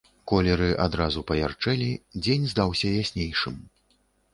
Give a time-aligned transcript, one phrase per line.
[0.29, 1.91] Колеры адразу паярчэлі,
[2.23, 3.67] дзень здаўся яснейшым.